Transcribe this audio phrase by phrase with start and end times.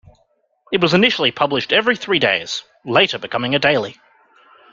[0.73, 3.97] It was initially published every three days, later becoming a daily.